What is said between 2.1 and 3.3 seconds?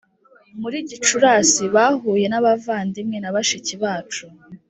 n abavandimwe na